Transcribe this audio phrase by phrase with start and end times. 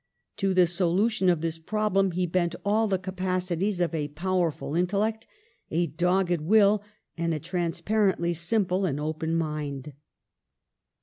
[0.37, 5.27] To the solution of this problem he bent all the capacities of a powerful intellect,
[5.69, 6.81] a dogged will,
[7.19, 9.93] and a transparently simple and open mind.